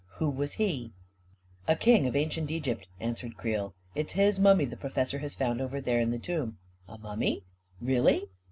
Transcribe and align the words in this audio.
"Who 0.17 0.31
was 0.31 0.53
he?" 0.53 0.93
"A 1.67 1.75
king 1.75 2.07
of 2.07 2.15
ancient 2.15 2.49
Egypt," 2.49 2.87
answered 2.99 3.37
Creel." 3.37 3.75
It's 3.93 4.13
his 4.13 4.39
mummy 4.39 4.65
the 4.65 4.75
professor 4.75 5.19
has 5.19 5.35
found 5.35 5.61
over 5.61 5.79
there 5.79 5.99
in 5.99 6.09
the 6.09 6.17
tomb." 6.17 6.57
"A 6.87 6.97
mummy? 6.97 7.43
Really?" 7.79 8.23